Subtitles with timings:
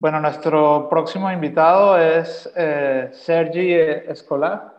[0.00, 4.74] Bueno, nuestro próximo invitado es eh, Sergi Escolar.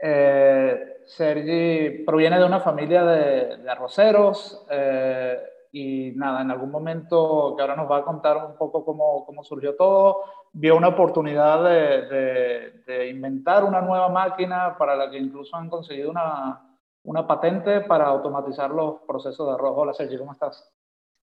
[0.00, 5.38] Eh, Sergi proviene de una familia de, arroceros eh,
[5.72, 9.44] y nada, en algún momento que ahora nos va a contar un poco cómo, cómo
[9.44, 10.22] surgió todo,
[10.54, 16.10] vio una oportunidad de, de, inventar una nueva máquina para la que incluso han conseguido
[16.10, 19.74] una, una patente para automatizar los procesos de arroz.
[19.76, 20.72] Hola Sergi, ¿cómo estás?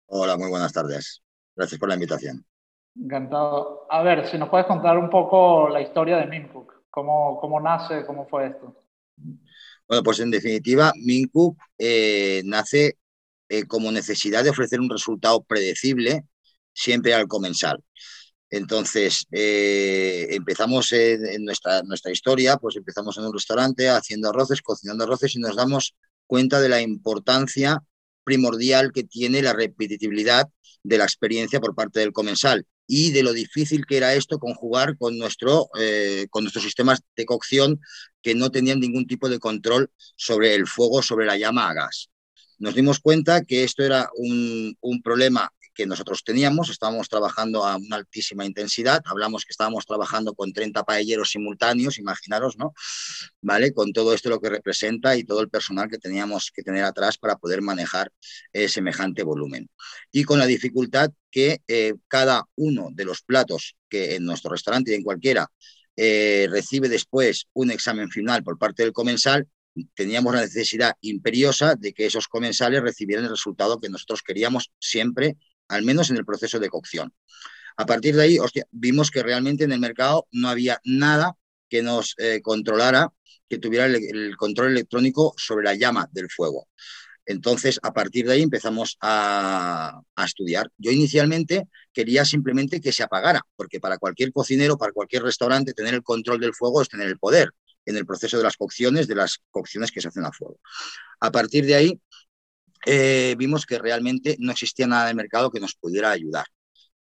[0.06, 1.22] Hola, muy buenas tardes.
[1.54, 2.42] Gracias por la invitación.
[2.96, 3.86] Encantado.
[3.90, 8.06] A ver, si nos puedes contar un poco la historia de Mincook, cómo, cómo nace,
[8.06, 8.84] cómo fue esto.
[9.88, 12.96] Bueno, pues en definitiva, Mincook eh, nace
[13.48, 16.24] eh, como necesidad de ofrecer un resultado predecible
[16.72, 17.82] siempre al comensal.
[18.48, 25.04] Entonces, eh, empezamos en, nuestra, nuestra historia, pues empezamos en un restaurante haciendo arroces, cocinando
[25.04, 25.94] arroces y nos damos
[26.26, 27.82] cuenta de la importancia
[28.22, 30.48] primordial que tiene la repetitividad
[30.84, 34.96] de la experiencia por parte del comensal y de lo difícil que era esto conjugar
[34.98, 37.80] con, nuestro, eh, con nuestros sistemas de cocción
[38.22, 42.10] que no tenían ningún tipo de control sobre el fuego, sobre la llama a gas.
[42.58, 47.76] Nos dimos cuenta que esto era un, un problema que nosotros teníamos, estábamos trabajando a
[47.76, 52.72] una altísima intensidad, hablamos que estábamos trabajando con 30 paelleros simultáneos, imaginaros, ¿no?
[53.40, 53.72] ¿Vale?
[53.72, 57.18] Con todo esto lo que representa y todo el personal que teníamos que tener atrás
[57.18, 58.12] para poder manejar
[58.52, 59.68] eh, semejante volumen.
[60.12, 64.92] Y con la dificultad que eh, cada uno de los platos que en nuestro restaurante
[64.92, 65.50] y en cualquiera
[65.96, 69.48] eh, recibe después un examen final por parte del comensal,
[69.94, 75.36] teníamos la necesidad imperiosa de que esos comensales recibieran el resultado que nosotros queríamos siempre
[75.68, 77.12] al menos en el proceso de cocción.
[77.76, 78.38] A partir de ahí,
[78.70, 81.36] vimos que realmente en el mercado no había nada
[81.68, 83.12] que nos eh, controlara,
[83.48, 86.68] que tuviera el, control electrónico sobre la llama del fuego.
[87.26, 90.70] Entonces, a partir de ahí empezamos a, estudiar.
[90.78, 95.94] Yo inicialmente quería simplemente que se apagara, porque para cualquier cocinero, para cualquier restaurante, tener
[95.94, 97.50] el control del fuego es tener el poder
[97.86, 100.58] en el proceso de las cocciones, de las cocciones que se hacen a fuego.
[101.20, 102.00] A partir de ahí
[102.86, 106.46] eh, vimos que realmente no existía nada de mercado que nos pudiera ayudar.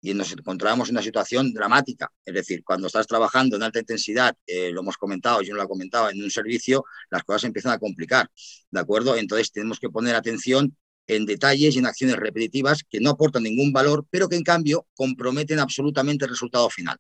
[0.02, 2.10] Y nos encontrábamos en una situación dramática.
[2.24, 5.64] Es decir, cuando estás trabajando en alta intensidad, eh, lo hemos comentado, yo no lo
[5.64, 8.30] he comentado, en un servicio, las cosas empiezan a complicar.
[8.72, 9.18] ¿De acuerdo?
[9.18, 10.76] Entonces tenemos que poner atención
[11.08, 14.88] en detalles y en acciones repetitivas que no aportan ningún valor, pero que en cambio
[14.94, 16.98] comprometen absolutamente el resultado final.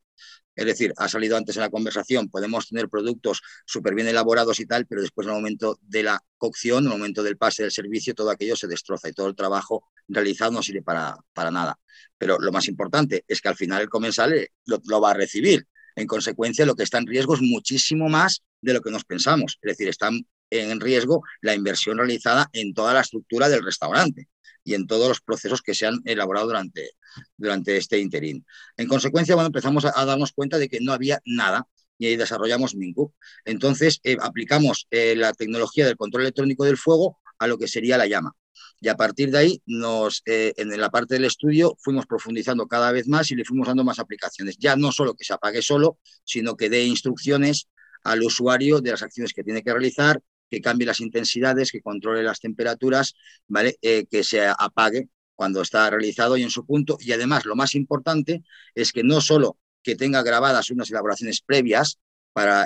[0.59, 4.65] Es decir, ha salido antes en la conversación, podemos tener productos súper bien elaborados y
[4.65, 7.71] tal, pero después en el momento de la cocción, en el momento del pase del
[7.71, 11.79] servicio, todo aquello se destroza y todo el trabajo realizado no sirve para, para nada.
[12.17, 15.13] Pero lo más importante es que al final el comensal eh, lo, lo va a
[15.13, 15.65] recibir.
[15.95, 19.57] En consecuencia, lo que está en riesgo es muchísimo más de lo que nos pensamos.
[19.61, 20.09] Es decir, está
[20.49, 24.27] en riesgo la inversión realizada en toda la estructura del restaurante
[24.69, 26.91] y en todos los procesos que se han elaborado durante,
[27.37, 28.45] durante este interín.
[28.77, 32.75] En consecuencia, bueno, empezamos a, darnos cuenta de que no había nada y ahí desarrollamos
[32.75, 33.15] Mincook.
[33.45, 37.97] Entonces, eh, aplicamos eh, la tecnología del control electrónico del fuego a lo que sería
[37.97, 38.33] la llama.
[38.79, 42.91] Y a partir de ahí, nos, eh, en la parte del estudio, fuimos profundizando cada
[42.91, 44.55] vez más y le fuimos dando más aplicaciones.
[44.59, 47.67] Ya no solo que se apague solo, sino que dé instrucciones
[48.03, 52.23] al usuario de las acciones que tiene que realizar, que cambie las intensidades, que controle
[52.23, 53.13] las temperaturas,
[53.47, 53.77] ¿vale?
[53.81, 56.97] Eh, que se apague cuando está realizado y en su punto.
[56.99, 58.43] Y además, lo más importante
[58.75, 61.99] es que no solo que tenga grabadas unas elaboraciones previas
[62.33, 62.65] para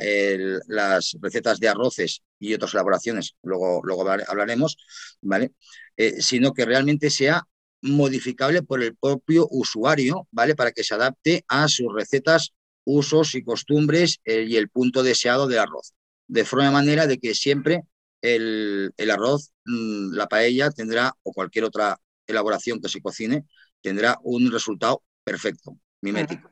[0.68, 4.78] las recetas de arroces y otras elaboraciones, luego, luego hablaremos,
[5.22, 5.54] ¿vale?
[5.98, 7.48] Eh, sino que realmente sea
[7.82, 10.56] modificable por el propio usuario, ¿vale?
[10.56, 12.54] Para que se adapte a sus recetas,
[12.86, 15.94] usos y costumbres eh, y el punto deseado del arroz
[16.28, 17.84] de forma manera de que siempre
[18.24, 23.46] el, arroz, mm, la paella tendrá, o cualquier otra elaboración que se cocine,
[23.82, 26.50] tendrá un resultado perfecto, mimético.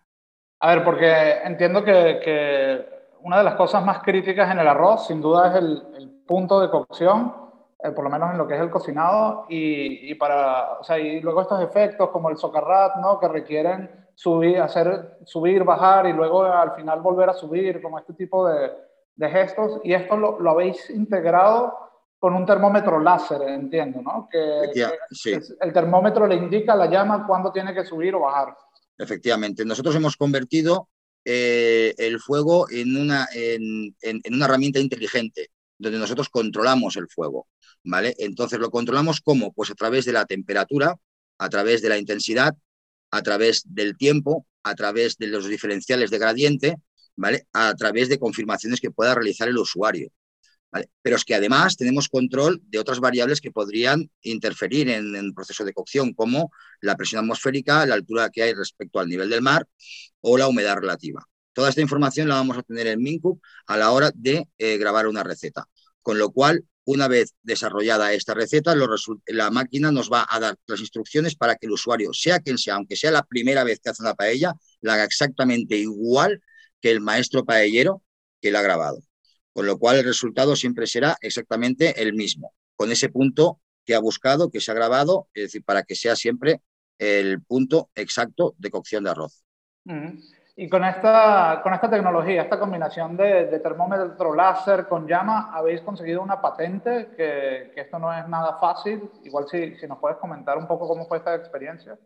[0.60, 5.22] A ver, porque entiendo que, una de las cosas más críticas en el arroz, sin
[5.22, 7.36] duda, es el, punto de cocción,
[7.84, 11.20] eh, por lo menos en lo que es el cocinado, y, para, o sea, y
[11.20, 13.20] luego estos efectos como el socarrat, ¿no?
[13.20, 18.14] Que requieren subir, hacer subir, bajar y luego al final volver a subir, como este
[18.14, 18.72] tipo de,
[19.16, 21.74] de gestos y esto lo, lo, habéis integrado
[22.22, 24.30] con un termómetro láser, entiendo, ¿no?
[24.32, 24.72] Que,
[25.60, 28.56] el termómetro le indica a la llama cuándo tiene que subir o bajar.
[28.98, 30.90] Efectivamente, nosotros hemos convertido
[31.26, 35.50] eh, el fuego en una, en, en, una herramienta inteligente,
[35.80, 37.48] donde nosotros controlamos el fuego,
[37.84, 38.14] ¿vale?
[38.20, 39.52] Entonces, ¿lo controlamos cómo?
[39.52, 40.96] Pues a través de la temperatura,
[41.40, 42.56] a través de la intensidad,
[43.10, 46.76] a través del tiempo, a través de los diferenciales de gradiente,
[47.16, 47.48] ¿vale?
[47.54, 50.12] A través de confirmaciones que pueda realizar el usuario.
[51.02, 55.66] Pero es que además tenemos control de otras variables que podrían interferir en, el proceso
[55.66, 59.68] de cocción, como la presión atmosférica, la altura que hay respecto al nivel del mar
[60.22, 61.26] o la humedad relativa.
[61.54, 65.08] Toda esta información la vamos a tener en Mincup a la hora de eh, grabar
[65.08, 65.68] una receta.
[66.02, 68.74] Con lo cual, una vez desarrollada esta receta,
[69.28, 72.76] la máquina nos va a dar las instrucciones para que el usuario, sea quien sea,
[72.76, 76.42] aunque sea la primera vez que hace una paella, la haga exactamente igual
[76.82, 78.02] que el maestro paellero
[78.42, 79.02] que la ha grabado
[79.54, 84.00] con lo cual el resultado siempre será exactamente el mismo, con ese punto que ha
[84.00, 86.62] buscado, que se ha grabado, es decir, para que sea siempre
[86.98, 89.44] el punto exacto de cocción de arroz.
[90.56, 96.22] Y con esta, con esta tecnología, esta combinación de, termómetro láser con llama, habéis conseguido
[96.22, 99.10] una patente, que, esto no es nada fácil.
[99.24, 101.98] Igual si, si nos puedes comentar un poco cómo fue esta experiencia.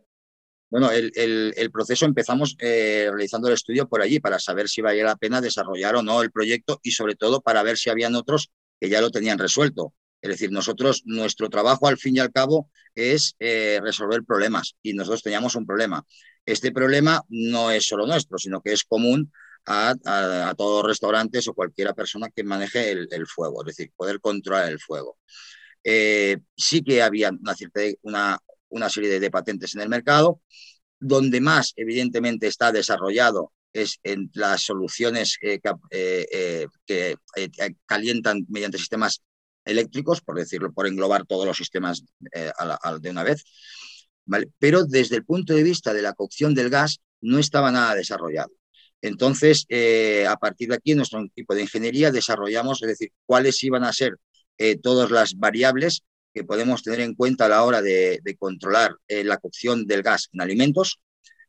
[0.68, 5.16] Bueno, el, proceso empezamos eh, realizando el estudio por allí para saber si valía la
[5.16, 8.88] pena desarrollar o no el proyecto y sobre todo para ver si habían otros que
[8.88, 9.94] ya lo tenían resuelto.
[10.20, 14.94] Es decir, nosotros, nuestro trabajo al fin y al cabo es eh, resolver problemas y
[14.94, 16.04] nosotros teníamos un problema.
[16.44, 19.32] Este problema no es solo nuestro, sino que es común
[19.66, 24.70] a, todos los restaurantes o cualquiera persona que maneje el, fuego, es decir, poder controlar
[24.70, 25.18] el fuego.
[25.82, 30.40] Eh, sí que había una, cierta, una, una serie de, patentes en el mercado.
[30.98, 35.60] Donde más, evidentemente, está desarrollado es en las soluciones eh,
[35.90, 37.50] eh, que eh,
[37.84, 39.22] calientan mediante sistemas
[39.64, 43.44] eléctricos, por decirlo, por englobar todos los sistemas de una vez.
[44.58, 48.52] Pero desde el punto de vista de la cocción del gas, no estaba nada desarrollado.
[49.02, 49.66] Entonces,
[50.28, 54.16] a partir de aquí, nuestro equipo de ingeniería desarrollamos, es decir, cuáles iban a ser
[54.82, 56.04] todas las variables
[56.36, 60.28] que podemos tener en cuenta a la hora de, controlar eh, la cocción del gas
[60.34, 61.00] en alimentos,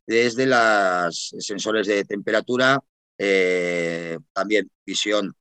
[0.05, 2.79] desde los sensores de temperatura,
[3.17, 5.35] eh, también visión,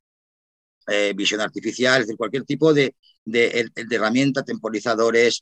[0.87, 2.93] eh, visión artificial, es decir, cualquier tipo de,
[3.89, 5.41] herramienta, temporizadores,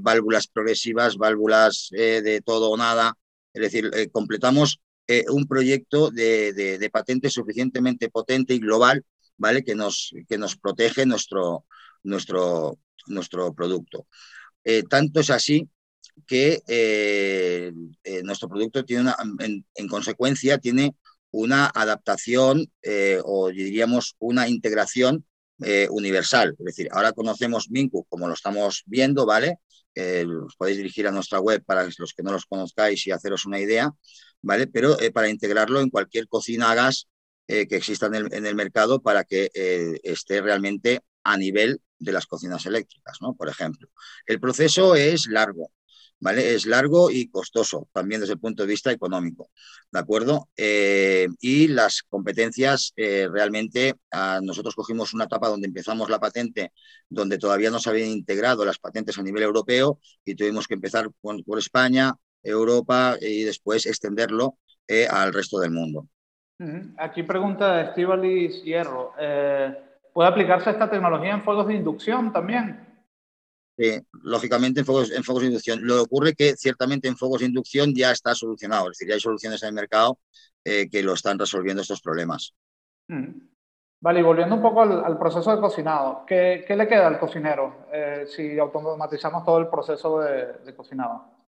[0.00, 3.14] válvulas progresivas, válvulas de todo o nada.
[3.52, 4.80] Es decir, completamos
[5.30, 9.04] un proyecto de, patente suficientemente potente y global,
[9.36, 9.62] ¿vale?
[9.62, 11.64] Que nos, que nos protege nuestro,
[12.02, 14.06] nuestro, nuestro producto.
[14.64, 15.68] Eh, tanto es así
[16.26, 17.72] que eh,
[18.04, 20.94] eh, nuestro producto tiene una, en, consecuencia, tiene
[21.30, 22.70] una adaptación
[23.24, 25.24] o diríamos una integración
[25.90, 26.54] universal.
[26.58, 29.58] Es decir, ahora conocemos Minku como lo estamos viendo, ¿vale?
[29.96, 33.58] os podéis dirigir a nuestra web para los que no los conozcáis y haceros una
[33.58, 33.90] idea,
[34.42, 34.68] ¿vale?
[34.68, 37.08] Pero para integrarlo en cualquier cocina a gas
[37.46, 39.50] que exista en el, en el, mercado para que
[40.02, 43.34] esté realmente a nivel de las cocinas eléctricas, ¿no?
[43.34, 43.88] Por ejemplo.
[44.26, 45.70] El proceso es largo,
[46.20, 46.54] ¿vale?
[46.54, 49.50] Es largo y costoso, también desde el punto de vista económico,
[49.92, 50.48] ¿de acuerdo?
[50.56, 53.94] Eh, y las competencias, eh, realmente,
[54.42, 56.72] nosotros cogimos una etapa donde empezamos la patente,
[57.10, 61.10] donde todavía no se habían integrado las patentes a nivel europeo y tuvimos que empezar
[61.20, 66.08] por, España, Europa y después extenderlo eh, al resto del mundo.
[66.96, 69.12] Aquí pregunta Estivalis Hierro.
[70.18, 73.04] ¿Puede aplicarse esta tecnología en fuegos de inducción también?
[73.76, 75.78] Sí, lógicamente en fuegos, en fuegos de inducción.
[75.84, 79.14] Lo que ocurre que ciertamente en fuegos de inducción ya está solucionado, es decir, ya
[79.14, 80.18] hay soluciones en el mercado
[80.64, 82.52] eh, que lo están resolviendo estos problemas.
[83.06, 83.30] Mm.
[84.00, 88.26] Vale, y volviendo un poco al, proceso de cocinado, ¿qué, le queda al cocinero eh,
[88.26, 91.46] si automatizamos todo el proceso de, cocinado?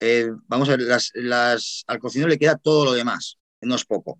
[0.00, 0.80] Eh, vamos a ver,
[1.14, 4.18] las, al cocinero le queda todo lo demás, no es poco.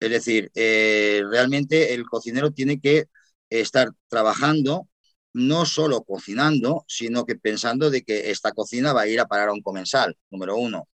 [0.00, 3.06] Es decir, eh, realmente el cocinero tiene que
[3.50, 4.88] estar trabajando
[5.32, 9.50] no solo cocinando, sino que pensando de que esta cocina va a ir a parar
[9.50, 10.88] a un comensal, número uno,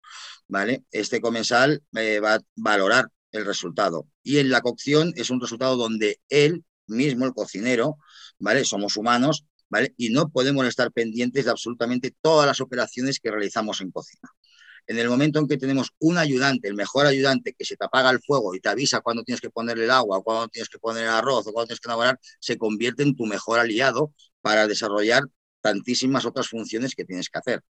[0.48, 0.84] ¿vale?
[0.90, 4.08] Este comensal eh, va a valorar el resultado.
[4.22, 7.98] Y en la cocción es un resultado donde él mismo, el cocinero,
[8.38, 8.64] ¿vale?
[8.64, 9.94] Somos humanos, ¿vale?
[9.96, 14.28] Y no podemos estar pendientes de absolutamente todas las operaciones que realizamos en cocina.
[14.86, 18.10] En el momento en que tenemos un ayudante, el mejor ayudante, que se te apaga
[18.10, 21.04] el fuego y te avisa cuando tienes que ponerle el agua, cuando tienes que poner
[21.04, 25.24] el arroz o cuando tienes que elaborar, se convierte en tu mejor aliado para desarrollar
[25.60, 27.62] tantísimas otras funciones que tienes que hacer.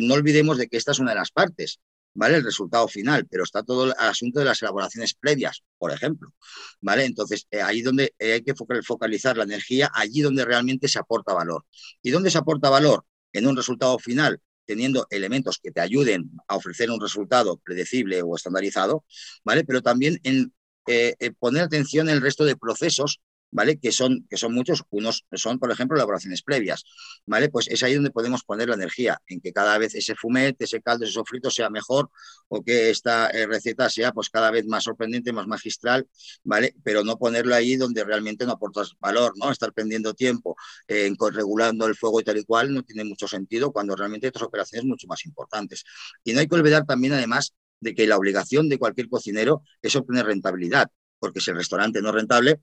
[0.00, 1.80] no olvidemos de que esta es una de las partes,
[2.14, 2.36] ¿vale?
[2.36, 6.34] El resultado final, pero está todo el asunto de las elaboraciones previas, por ejemplo,
[6.80, 7.04] ¿vale?
[7.06, 11.32] Entonces, eh, ahí donde eh, hay que focalizar la energía, allí donde realmente se aporta
[11.32, 11.64] valor.
[12.02, 13.06] ¿Y dónde se aporta valor?
[13.32, 14.40] En un resultado final
[14.70, 19.04] teniendo elementos que te ayuden a ofrecer un resultado predecible o estandarizado,
[19.42, 19.64] ¿vale?
[19.64, 20.52] Pero también en
[20.86, 23.20] eh, eh, poner atención en el resto de procesos
[23.50, 23.78] ¿vale?
[23.78, 26.84] Que son, que son muchos, unos son, por ejemplo, elaboraciones previas,
[27.26, 27.48] ¿vale?
[27.48, 30.80] Pues es ahí donde podemos poner la energía, en que cada vez ese fumet, ese
[30.80, 32.10] caldo, ese sofrito sea mejor
[32.48, 36.08] o que esta eh, receta sea pues cada vez más sorprendente, más magistral,
[36.44, 36.74] ¿vale?
[36.82, 39.50] Pero no ponerlo ahí donde realmente no aportas valor, ¿no?
[39.50, 40.56] Estar pendiendo tiempo,
[40.88, 44.30] eh, regulando el fuego y tal y cual, no tiene mucho sentido cuando realmente hay
[44.30, 45.84] otras operaciones mucho más importantes.
[46.24, 49.96] Y no hay que olvidar también, además, de que la obligación de cualquier cocinero es
[49.96, 50.88] obtener rentabilidad,
[51.18, 52.60] porque si el restaurante no es rentable,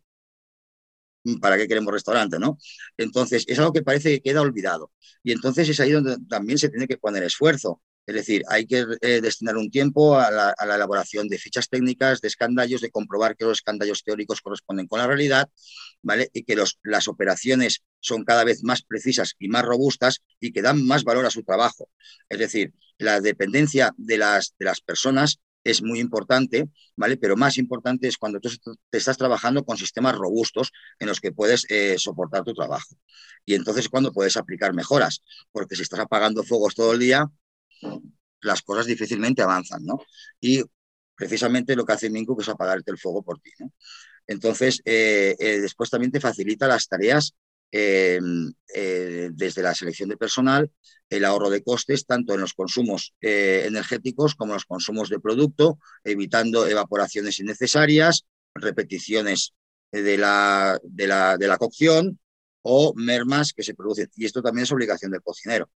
[1.41, 2.39] ¿para qué queremos restaurante?
[2.39, 2.57] ¿no?
[2.97, 4.91] Entonces, es algo que parece que queda olvidado.
[5.23, 7.81] Y entonces es ahí donde también se tiene que poner esfuerzo.
[8.07, 12.29] Es decir, hay que eh, destinar un tiempo a la, elaboración de fichas técnicas, de
[12.29, 15.49] escandallos, de comprobar que los escandallos teóricos corresponden con la realidad,
[16.01, 16.29] ¿vale?
[16.31, 20.61] Y que los, las operaciones son cada vez más precisas y más robustas y que
[20.61, 21.89] dan más valor a su trabajo.
[22.29, 27.17] Es decir, la dependencia de las, de las personas es muy importante, ¿vale?
[27.17, 28.49] Pero más importante es cuando tú
[28.89, 32.95] te estás trabajando con sistemas robustos en los que puedes eh, soportar tu trabajo.
[33.45, 37.29] Y entonces cuando puedes aplicar mejoras, porque si estás apagando fuegos todo el día,
[38.41, 39.99] las cosas difícilmente avanzan, ¿no?
[40.39, 40.63] Y
[41.15, 43.73] precisamente lo que hace Mincu es apagarte el fuego por ti, ¿no?
[44.27, 47.33] Entonces, eh, eh, después también te facilita las tareas
[47.71, 48.19] eh,
[49.33, 50.71] desde la selección de personal,
[51.09, 55.79] el ahorro de costes, tanto en los consumos energéticos como en los consumos de producto,
[56.03, 59.53] evitando evaporaciones innecesarias, repeticiones
[59.91, 62.19] de la, de la, de la cocción
[62.61, 64.09] o mermas que se producen.
[64.15, 65.69] Y esto también es obligación del cocinero.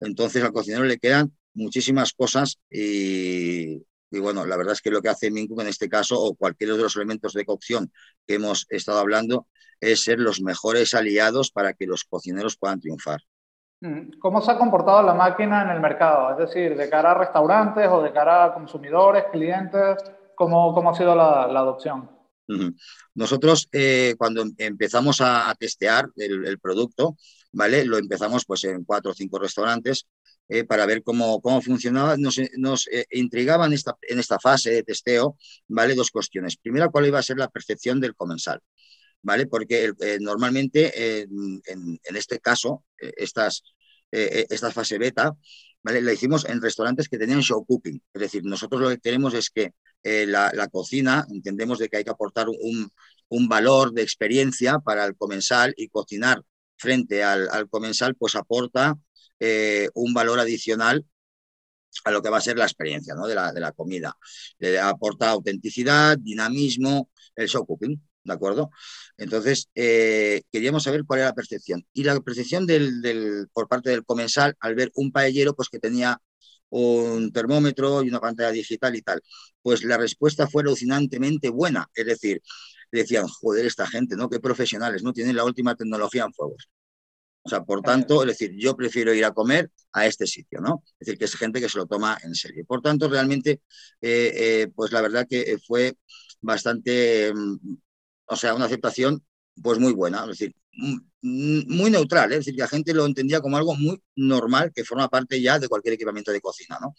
[0.00, 3.82] Entonces al cocinero le quedan muchísimas cosas y,
[4.20, 6.82] bueno, la verdad es que lo que hace Minku en este caso o cualquiera de
[6.82, 7.92] los elementos de cocción
[8.26, 9.46] que hemos estado hablando
[9.80, 13.20] es ser los mejores aliados para que los cocineros puedan triunfar.
[13.80, 16.30] Mm, ¿Cómo se ha comportado la máquina en el mercado?
[16.30, 19.96] Es decir, de cara a restaurantes o de cara a consumidores, clientes,
[20.36, 22.08] ¿cómo, cómo ha sido la, adopción?
[23.14, 27.16] Nosotros eh, cuando empezamos a, testear el, producto,
[27.52, 27.84] ¿vale?
[27.84, 30.06] Lo empezamos pues en cuatro o cinco restaurantes
[30.48, 32.16] eh, para ver cómo, cómo funcionaba.
[32.16, 35.36] Nos, nos eh, intrigaban esta, en esta fase de testeo,
[35.68, 35.94] ¿vale?
[35.94, 36.56] Dos cuestiones.
[36.56, 38.60] Primera, cuál iba a ser la percepción del comensal,
[39.22, 39.46] ¿vale?
[39.46, 41.60] Porque eh, normalmente en,
[42.16, 43.62] este caso, estas,
[44.10, 45.32] esta fase beta,
[45.82, 46.02] ¿vale?
[46.02, 48.02] La hicimos en restaurantes que tenían show cooking.
[48.12, 49.72] Es decir, nosotros lo que queremos es que
[50.02, 52.90] la, cocina, entendemos de que hay que aportar un,
[53.28, 56.42] un valor de experiencia para el comensal y cocinar
[56.82, 58.98] frente al, comensal, pues aporta
[59.44, 61.04] eh, un valor adicional
[62.04, 63.26] a lo que va a ser la experiencia ¿no?
[63.26, 64.16] de, la, de la comida.
[64.58, 68.70] Le aporta autenticidad, dinamismo, el show cooking, ¿de acuerdo?
[69.16, 71.84] Entonces, eh, queríamos saber cuál era la percepción.
[71.92, 76.20] Y la percepción del, por parte del comensal al ver un paellero pues, que tenía
[76.70, 79.20] un termómetro y una pantalla digital y tal,
[79.60, 81.88] pues la respuesta fue alucinantemente buena.
[81.94, 82.40] Es decir,
[82.92, 84.30] decían, joder, esta gente, ¿no?
[84.30, 85.12] Qué profesionales, ¿no?
[85.12, 86.68] Tienen la última tecnología en fuegos.
[87.44, 90.84] O sea, por tanto, es decir, yo prefiero ir a comer a este sitio, ¿no?
[91.00, 92.64] Es decir, que es gente que se lo toma en serio.
[92.66, 93.62] Por tanto, realmente,
[94.00, 95.96] eh, eh, pues la verdad que fue
[96.40, 97.76] bastante, mm,
[98.26, 99.24] o sea, una aceptación
[99.62, 100.54] pues muy buena, es decir,
[101.22, 102.36] muy neutral, ¿eh?
[102.36, 105.58] es decir, que la gente lo entendía como algo muy normal que forma parte ya
[105.58, 106.94] de cualquier equipamiento de cocina, ¿no?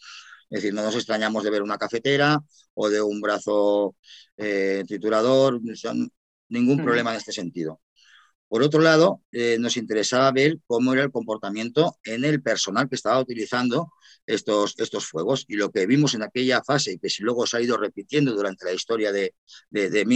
[0.50, 2.38] Es decir, no nos extrañamos de ver una cafetera
[2.74, 3.96] o de un brazo
[4.36, 5.60] eh, triturador,
[6.48, 7.80] ningún problema en este sentido.
[8.54, 12.94] Por otro lado, eh, nos interesaba ver cómo era el comportamiento en el personal que
[12.94, 13.90] estaba utilizando
[14.26, 15.44] estos, estos fuegos.
[15.48, 18.32] Y lo que vimos en aquella fase, y que si luego se ha ido repitiendo
[18.32, 19.34] durante la historia de,
[19.70, 20.06] de, de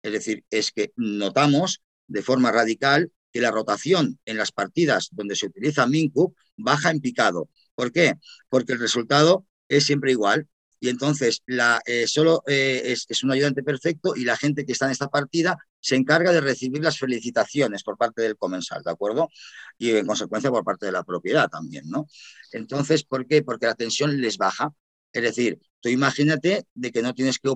[0.00, 5.36] es decir, es que notamos de forma radical que la rotación en las partidas donde
[5.36, 7.50] se utiliza Minku baja en picado.
[7.74, 8.14] ¿Por qué?
[8.48, 10.48] Porque el resultado es siempre igual.
[10.80, 14.72] Y entonces la, eh, solo eh, es, es, un ayudante perfecto y la gente que
[14.72, 18.90] está en esta partida se encarga de recibir las felicitaciones por parte del comensal, ¿de
[18.90, 19.28] acuerdo?
[19.76, 22.06] Y en consecuencia por parte de la propiedad también, ¿no?
[22.52, 23.42] Entonces, ¿por qué?
[23.42, 24.72] Porque la tensión les baja.
[25.12, 27.48] Es decir, tú imagínate de que no tienes que,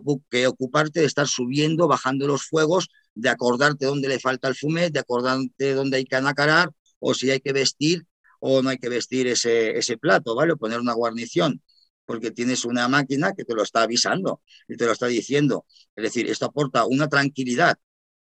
[0.47, 5.01] ocuparte de estar subiendo, bajando los fuegos, de acordarte dónde le falta el fumet, de
[5.01, 8.05] acordarte dónde hay que anacarar, o si hay que vestir
[8.41, 10.55] o no hay que vestir ese, ese plato, ¿vale?
[10.55, 11.63] O poner una guarnición
[12.05, 15.67] porque tienes una máquina que te lo está avisando y te lo está diciendo.
[15.97, 17.79] Es decir, esto aporta una tranquilidad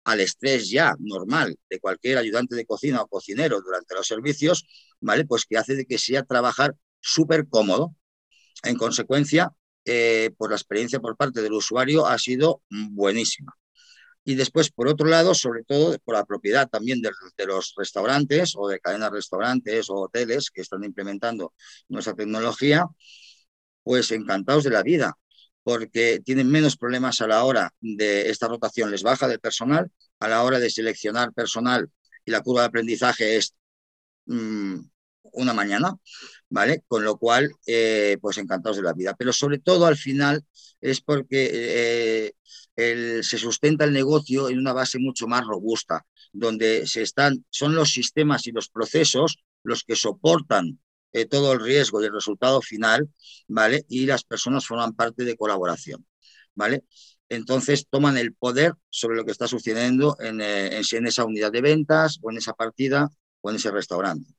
[0.05, 4.65] al estrés ya normal de cualquier ayudante de cocina o cocinero durante los servicios,
[5.01, 5.25] ¿vale?
[5.25, 7.95] Pues que hace de que sea trabajar súper cómodo.
[8.63, 9.51] En consecuencia,
[9.83, 13.53] eh, pues la experiencia por parte del usuario ha sido buenísima.
[14.23, 18.53] Y después, por otro lado, sobre todo por la propiedad también de, de, los restaurantes
[18.55, 21.53] o de cadenas de restaurantes o hoteles que están implementando
[21.89, 22.87] nuestra tecnología,
[23.85, 25.17] pues encantados de la vida,
[25.63, 30.27] porque tienen menos problemas a la hora de esta rotación, les baja del personal, a
[30.27, 31.87] la hora de seleccionar personal
[32.25, 33.55] y la curva de aprendizaje es
[34.25, 34.79] mm,
[35.33, 35.95] una mañana,
[36.49, 36.83] ¿vale?
[36.87, 39.15] Con lo cual, eh, pues encantados de la vida.
[39.17, 40.43] Pero sobre todo al final
[40.81, 42.33] es porque
[42.75, 47.75] eh, se sustenta el negocio en una base mucho más robusta, donde se están, son
[47.75, 50.79] los sistemas y los procesos los que soportan
[51.15, 53.07] eh, todo el riesgo y el resultado final,
[53.47, 53.85] ¿vale?
[53.87, 56.05] Y las personas forman parte de colaboración,
[56.53, 56.83] ¿vale?
[57.29, 61.61] Entonces toman el poder sobre lo que está sucediendo en, eh, en, esa unidad de
[61.61, 64.29] ventas o en esa partida o en ese restaurante.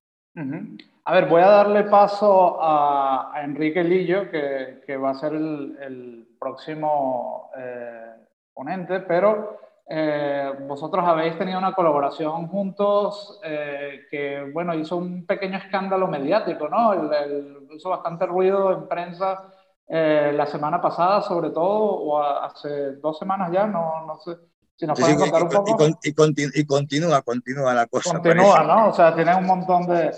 [1.04, 5.78] A ver, voy a darle paso a, Enrique Lillo, que, que, va a ser el,
[5.80, 8.12] el próximo eh,
[8.52, 15.59] ponente, pero eh, vosotros habéis tenido una colaboración juntos eh, que, bueno, hizo un pequeño
[15.59, 16.93] escándalo mediático, ¿no?
[17.73, 19.45] hizo bastante ruido en prensa
[19.87, 24.37] eh, la semana pasada, sobre todo, o hace dos semanas ya, no, no sé.
[24.75, 25.87] Si nos pueden contar un poco.
[26.02, 28.14] Y, continúa, continúa la cosa.
[28.14, 28.88] Continúa, ¿no?
[28.88, 30.12] O sea, tiene un montón de...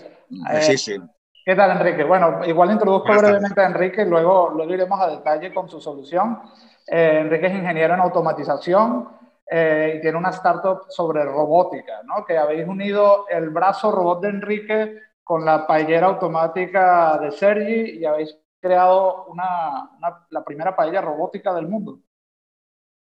[0.63, 0.97] sí, sí.
[1.45, 2.05] ¿Qué tal, Enrique?
[2.05, 6.41] Bueno, igual introduzco brevemente a Enrique y luego, luego iremos a detalle con su solución.
[6.87, 9.18] Enrique es ingeniero en automatización,
[9.51, 12.25] eh, y tiene una startup sobre robótica, ¿no?
[12.25, 18.05] Que habéis unido el brazo robot de Enrique con la paellera automática de Sergi y
[18.05, 19.91] habéis creado una,
[20.31, 22.01] la primera paella robótica del mundo.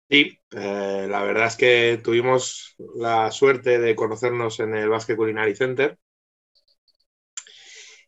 [0.09, 5.57] Sí, eh, la verdad es que tuvimos la suerte de conocernos en el Basque Culinary
[5.57, 5.99] Center.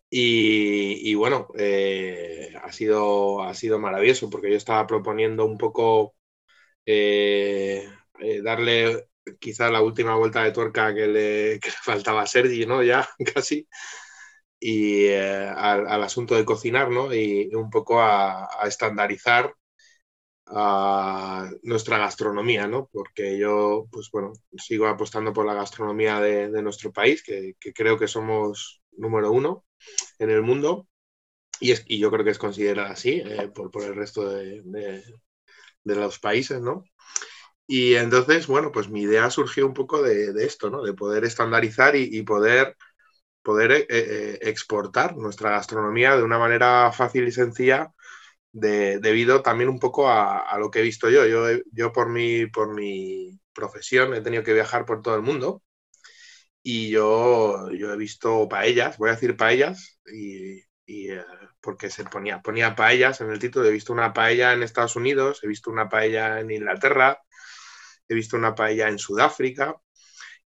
[0.08, 6.14] Y, bueno, eh, ha, sido, ha sido maravilloso porque yo estaba proponiendo un poco
[8.42, 9.08] darle
[9.38, 12.82] quizá la última vuelta de tuerca que le, faltaba a Sergi, ¿no?
[12.82, 13.68] Ya casi.
[14.58, 17.14] Y eh, al, asunto de cocinar, ¿no?
[17.14, 19.54] Y un poco a, estandarizar
[21.62, 22.88] nuestra gastronomía, ¿no?
[22.92, 28.08] Porque yo, pues bueno, sigo apostando por la gastronomía de, nuestro país, que, creo que
[28.08, 29.64] somos número uno
[30.18, 30.88] en el mundo.
[31.60, 34.62] Y, yo creo que es considerada así eh, por, el resto de,
[35.84, 36.84] de los países, ¿no?
[37.66, 40.82] Y entonces, bueno, pues mi idea surgió un poco de, esto, ¿no?
[40.82, 42.76] De poder estandarizar y, poder,
[43.42, 47.92] poder eh, eh, exportar nuestra gastronomía de una manera fácil y sencilla,
[48.52, 51.26] debido también un poco a, lo que he visto yo.
[51.26, 55.62] Yo, yo por, mi, por mi profesión he tenido que viajar por todo el mundo
[56.68, 61.24] y yo, yo he visto paellas, voy a decir paellas, y, eh,
[61.60, 65.40] porque se ponía, ponía paellas en el título, he visto una paella en Estados Unidos,
[65.44, 67.20] he visto una paella en Inglaterra,
[68.08, 69.76] he visto una paella en Sudáfrica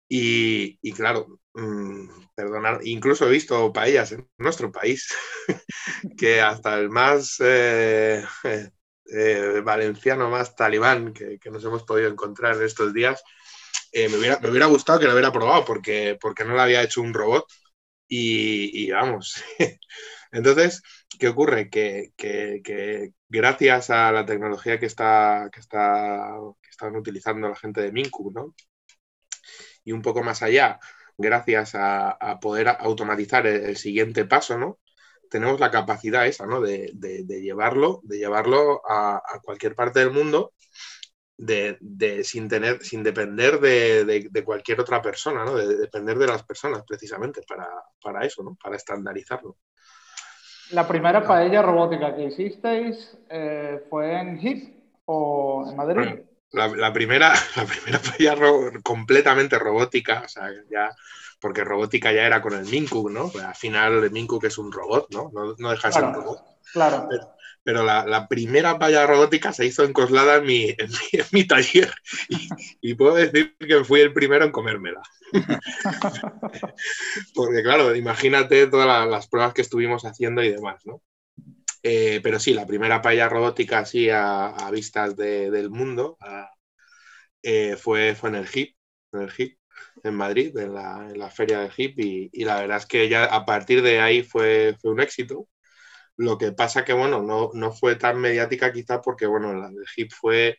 [0.09, 5.09] y, claro, mmm, perdonar, incluso he visto paellas en nuestro país
[6.19, 8.25] que hasta el más eh,
[9.13, 13.23] eh, valenciano, más talibán que, nos hemos podido encontrar en estos días,
[13.93, 16.83] eh, me, hubiera, me, hubiera, gustado que lo hubiera probado porque, porque no lo había
[16.83, 17.47] hecho un robot
[18.09, 19.43] y, vamos.
[20.33, 20.83] Entonces,
[21.19, 21.71] ¿qué ocurre?
[21.71, 26.37] Que, que, gracias a la tecnología que está, que está
[26.77, 28.55] están utilizando la gente de Minku, ¿no?
[29.85, 30.79] Y un poco más allá,
[31.17, 34.79] gracias a, poder automatizar el, siguiente paso, ¿no?
[35.31, 36.61] Tenemos la capacidad esa, ¿no?
[36.61, 36.93] De,
[37.27, 40.53] llevarlo, de llevarlo a, cualquier parte del mundo
[41.39, 45.55] de, sin tener, sin depender de, cualquier otra persona, ¿no?
[45.55, 48.57] De, depender de las personas precisamente para, eso, ¿no?
[48.63, 49.57] Para estandarizarlo.
[50.71, 56.21] La primera paella robótica que hicisteis eh, fue en HIP o en Madrid.
[56.53, 58.37] La, primera, la primera fue ya
[58.83, 60.91] completamente robótica, o sea, ya,
[61.41, 63.29] porque robótica ya era con el Minku, ¿no?
[63.31, 65.31] Pues al final el Minku que es un robot, ¿no?
[65.59, 66.41] No, deja de ser un robot.
[66.73, 67.07] Claro.
[67.09, 67.36] Pero,
[67.67, 71.93] la, primera palla robótica se hizo encoslada en mi, en mi, taller
[72.81, 75.03] y, puedo decir que fui el primero en comérmela.
[77.35, 81.03] porque claro, imagínate todas las pruebas que estuvimos haciendo y demás, ¿no?
[81.83, 86.19] Eh, pero sí, la primera paella robótica así a, vistas del mundo
[87.43, 88.77] eh, fue, fue en el HIP,
[89.13, 89.59] en el HIP,
[90.03, 93.83] en Madrid, en la, feria del HIP, y, la verdad es que ya a partir
[93.83, 95.49] de ahí fue, fue un éxito.
[96.17, 99.85] Lo que pasa que, bueno, no, no fue tan mediática quizá porque, bueno, la del
[99.97, 100.59] HIP fue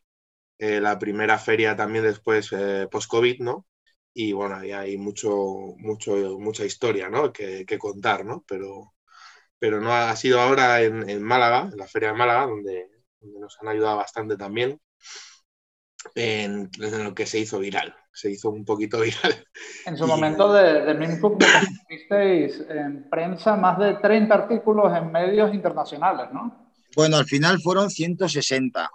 [0.59, 2.51] eh, la primera feria también después
[2.91, 3.67] post-COVID, ¿no?
[4.13, 5.29] Y bueno, ahí hay mucho,
[5.77, 7.31] mucho, mucha historia, ¿no?
[7.33, 8.43] Que, que contar, ¿no?
[8.47, 8.93] Pero,
[9.59, 12.89] pero no ha sido ahora en, Málaga, en la Feria de Málaga, donde,
[13.21, 14.79] nos han ayudado bastante también
[16.15, 17.95] en, lo que se hizo viral.
[18.17, 19.45] Se hizo un poquito viral.
[19.85, 21.37] En su momento de, de Mincook
[21.87, 26.73] visteis en prensa más de 30 artículos en medios internacionales, ¿no?
[26.95, 28.89] Bueno, al final fueron 160.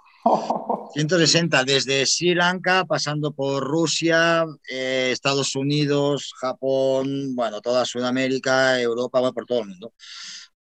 [0.93, 9.21] 160 desde Sri Lanka, pasando por Rusia, eh, Estados Unidos, Japón, bueno, toda Sudamérica, Europa,
[9.21, 9.93] va por todo el mundo.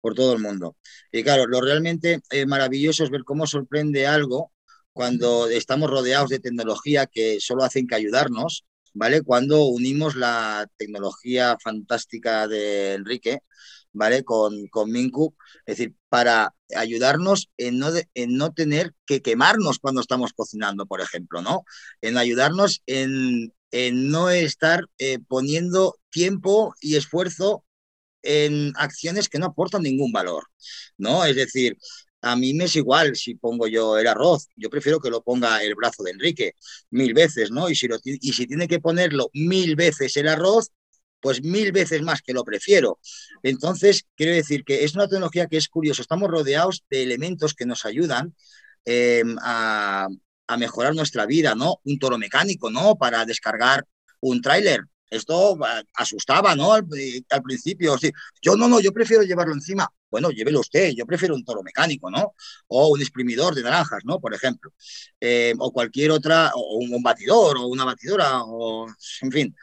[0.00, 0.76] Por todo el mundo.
[1.10, 4.52] Y claro, lo realmente eh, maravilloso es ver cómo sorprende algo
[4.92, 9.22] cuando estamos rodeados de tecnología que solo hacen que ayudarnos, ¿vale?
[9.22, 13.40] Cuando unimos la tecnología fantástica de Enrique,
[13.92, 14.24] ¿vale?
[14.24, 15.34] Con, con Minku,
[15.66, 21.00] es decir, para ayudarnos en no, en no tener que quemarnos cuando estamos cocinando, por
[21.00, 21.64] ejemplo, ¿no?
[22.00, 27.64] En ayudarnos en, en no estar eh, poniendo tiempo y esfuerzo
[28.22, 30.44] en acciones que no aportan ningún valor,
[30.96, 31.24] ¿no?
[31.24, 31.76] Es decir,
[32.22, 35.62] a mí me es igual si pongo yo el arroz, yo prefiero que lo ponga
[35.62, 36.54] el brazo de Enrique
[36.90, 37.68] mil veces, ¿no?
[37.68, 40.70] Y si, y si tiene que ponerlo mil veces el arroz,
[41.20, 42.98] pues mil veces más que lo prefiero.
[43.42, 47.66] Entonces, quiero decir que es una tecnología que es curioso, estamos rodeados de elementos que
[47.66, 48.34] nos ayudan
[48.84, 50.08] em, a,
[50.46, 51.80] a, mejorar nuestra vida, ¿no?
[51.84, 52.96] Un toro mecánico, ¿no?
[52.96, 53.86] Para descargar
[54.20, 54.82] un tráiler,
[55.12, 56.72] esto ah, asustaba, ¿no?
[56.72, 56.86] Al,
[57.44, 58.10] principio, sí.
[58.40, 59.88] Yo no, no, yo prefiero llevarlo encima.
[60.12, 62.34] Bueno, llévelo usted, yo prefiero un toro mecánico, ¿no?
[62.68, 64.20] O un exprimidor de naranjas, ¿no?
[64.20, 64.70] Por ejemplo.
[65.18, 68.86] Eh, o cualquier otra, o un, batidor, o una batidora, o
[69.22, 69.56] en fin.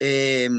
[0.00, 0.50] Eh,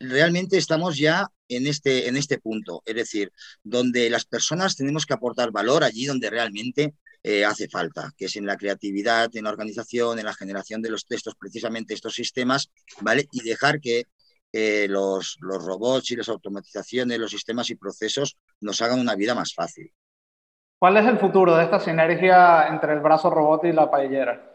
[0.00, 3.32] realmente estamos ya en este, en este punto, es decir,
[3.62, 8.34] donde las personas tenemos que aportar valor allí donde realmente eh, hace falta, que es
[8.34, 12.72] en la creatividad, en la organización, en la generación de los textos, precisamente estos sistemas,
[13.00, 13.28] ¿vale?
[13.30, 14.06] Y dejar que
[14.88, 19.54] los, los robots y las automatizaciones, los sistemas y procesos nos hagan una vida más
[19.54, 19.92] fácil.
[20.78, 24.48] ¿Cuál es el futuro de esta sinergia entre el brazo robot y la paellera?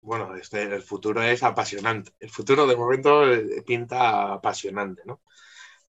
[0.00, 2.12] Bueno, este, el futuro es apasionante.
[2.18, 5.20] El futuro de momento eh, pinta apasionante, ¿no?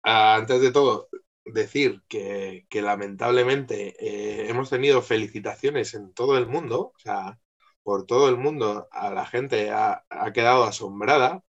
[0.03, 1.09] Ah, antes de todo,
[1.45, 7.39] decir que, lamentablemente eh, hemos tenido felicitaciones en todo el mundo, o sea,
[7.83, 10.05] por todo el mundo, a la gente ha,
[10.35, 11.43] quedado asombrada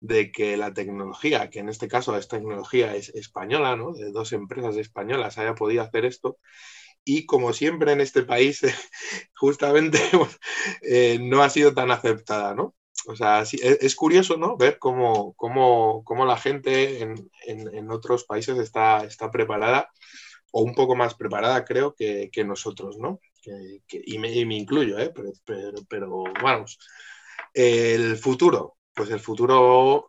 [0.00, 3.92] de que la tecnología, que en este caso es tecnología es española, ¿no?
[3.92, 6.38] de dos empresas españolas, haya podido hacer esto.
[7.04, 8.62] Y como siempre en este país,
[9.34, 10.00] justamente
[10.82, 12.74] eh, no ha sido tan aceptada, ¿no?
[13.06, 14.56] O sea, e, es, curioso, ¿no?
[14.56, 19.88] Ver cómo, cómo, cómo la gente en, en, otros países está, está preparada,
[20.52, 23.20] o un poco más preparada, creo, que, que nosotros, ¿no?
[23.42, 25.12] Que, y, me, me, incluyo, ¿eh?
[25.14, 26.78] Pero, pero, vamos.
[27.54, 30.06] El futuro, pues el futuro,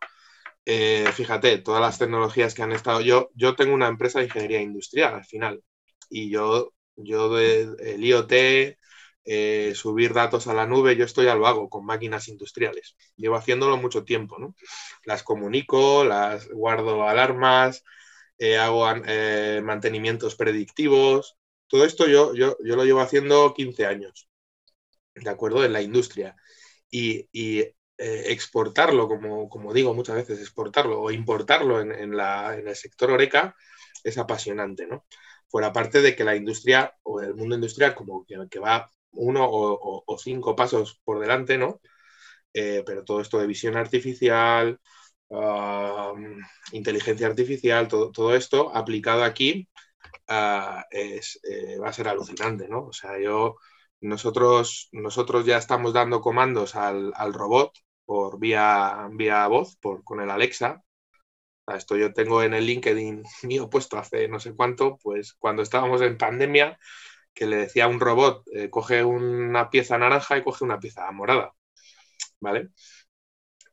[0.66, 3.00] eh, fíjate, todas las tecnologías que han estado.
[3.02, 5.62] Yo, yo tengo una empresa de ingeniería industrial al final,
[6.10, 8.32] y yo, yo del IoT,
[9.24, 12.96] eh, subir datos a la nube, yo esto ya lo hago con máquinas industriales.
[13.16, 14.54] Llevo haciéndolo mucho tiempo, ¿no?
[15.04, 17.84] Las comunico, las guardo alarmas,
[18.38, 18.86] eh, hago
[19.62, 21.36] mantenimientos predictivos.
[21.68, 24.28] Todo esto yo, yo, yo, lo llevo haciendo 15 años,
[25.14, 25.64] ¿de acuerdo?
[25.64, 26.36] En la industria.
[26.90, 27.64] Y, y
[27.98, 33.10] exportarlo, como, como, digo muchas veces, exportarlo o importarlo en, en, la, en el sector
[33.10, 33.56] Oreca
[34.04, 35.06] es apasionante, ¿no?
[35.48, 40.18] Fuera de que la industria o el mundo industrial como que, que va uno o,
[40.18, 41.80] cinco pasos por delante, ¿no?
[42.54, 44.80] Eh, pero todo esto de visión artificial,
[46.72, 49.68] inteligencia artificial, todo, esto aplicado aquí
[50.28, 51.20] ah, eh,
[51.82, 52.86] va a ser alucinante, ¿no?
[52.86, 53.56] O sea, yo,
[54.00, 57.72] nosotros, nosotros ya estamos dando comandos al, robot
[58.08, 60.82] por vía, vía voz, por, con el Alexa.
[61.76, 66.00] esto yo tengo en el LinkedIn mío puesto hace no sé cuánto, pues cuando estábamos
[66.02, 66.78] en pandemia,
[67.34, 71.10] que le decía a un robot, eh, coge una pieza naranja y coge una pieza
[71.12, 71.52] morada,
[72.40, 72.70] ¿vale?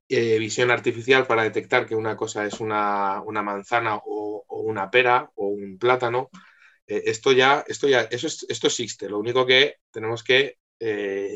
[0.09, 5.47] Eh, visión artificial para detectar que una cosa es una, manzana o, una pera o
[5.47, 6.29] un plátano.
[6.87, 10.57] Eh, esto ya, esto ya, eso esto existe, lo único que tenemos que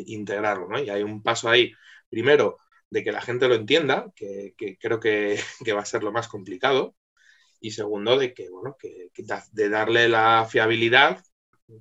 [0.05, 0.79] integrarlo, ¿no?
[0.79, 1.71] Y hay un paso ahí,
[2.09, 2.57] primero,
[2.89, 6.28] de que la gente lo entienda, que, creo que, que, va a ser lo más
[6.28, 6.95] complicado,
[7.62, 9.12] y segundo, de que, bueno, que,
[9.52, 11.21] de darle la fiabilidad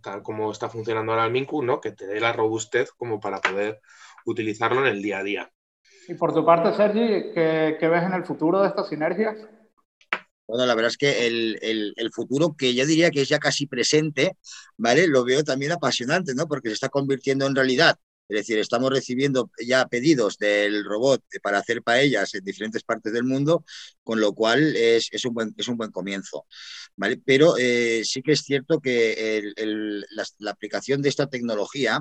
[0.02, 1.80] tal como está funcionando ahora el Minku, ¿no?
[1.80, 3.80] que te dé la robustez como para poder
[4.26, 5.52] utilizarlo en el día a día.
[6.06, 9.36] Y por tu parte, Sergi, ¿qué, ves en el futuro de estas sinergias?
[10.46, 13.66] Bueno, la verdad es que el, el, futuro, que yo diría que es ya casi
[13.66, 14.38] presente,
[14.78, 15.06] ¿vale?
[15.06, 16.46] Lo veo también apasionante, ¿no?
[16.46, 17.98] Porque se está convirtiendo en realidad.
[18.28, 23.24] Es decir, estamos recibiendo ya pedidos del robot para hacer paellas en diferentes partes del
[23.24, 23.64] mundo,
[24.04, 26.46] con lo cual es, un, buen, es un buen comienzo.
[26.96, 27.20] ¿vale?
[27.24, 29.52] Pero eh, sí que es cierto que
[30.10, 32.00] la, aplicación de esta tecnología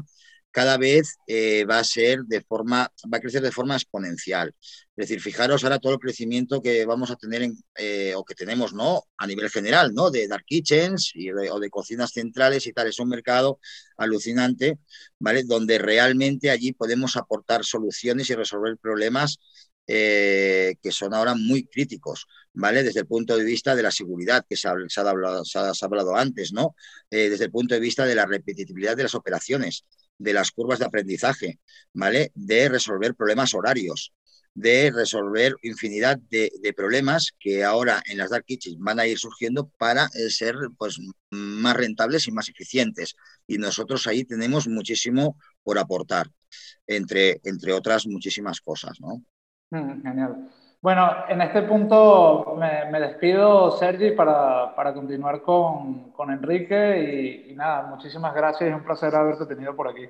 [0.58, 4.56] cada vez eh, va a ser de forma, va a crecer de forma exponencial.
[4.60, 8.34] Es decir, fijaros ahora todo el crecimiento que vamos a tener en, eh, o que
[8.34, 9.04] tenemos, ¿no?
[9.20, 10.10] A nivel general, ¿no?
[10.10, 11.14] De dark kitchens
[11.52, 12.88] o de cocinas centrales y tal.
[12.88, 13.60] Es un mercado
[13.98, 14.80] alucinante,
[15.20, 15.44] ¿vale?
[15.44, 19.38] Donde realmente allí podemos aportar soluciones y resolver problemas
[19.86, 22.82] eh, que son ahora muy críticos, ¿vale?
[22.82, 26.76] Desde el punto de vista de la seguridad, que se ha, hablado, antes, ¿no?
[27.12, 29.86] Desde el punto de vista de la repetitividad de las operaciones,
[30.18, 31.60] de las curvas de aprendizaje,
[31.94, 32.32] ¿vale?
[32.36, 34.14] De resolver problemas horarios,
[34.54, 39.70] de resolver infinidad de, problemas que ahora en las dark kitchens van a ir surgiendo
[39.78, 41.00] para eh, ser pues,
[41.30, 43.16] más rentables y más eficientes.
[43.46, 46.32] Y nosotros ahí tenemos muchísimo por aportar,
[46.88, 49.24] entre, entre otras muchísimas cosas, ¿no?
[49.70, 50.50] Mm, genial.
[50.82, 57.88] Bueno, en este punto me, despido, Sergi, para, para continuar con, con Enrique y, nada,
[57.88, 60.08] muchísimas gracias, es un placer haberte tenido por aquí.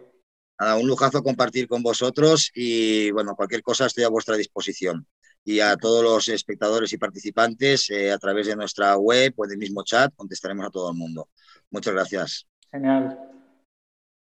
[0.59, 5.07] Nada, un lujazo compartir con vosotros y bueno, cualquier cosa estoy a vuestra disposición.
[5.45, 9.57] Y a todos los espectadores y participantes, eh, a través de nuestra web o del
[9.57, 11.29] mismo chat, contestaremos a todo el mundo.
[11.71, 12.47] Muchas gracias.
[12.69, 13.36] Genial.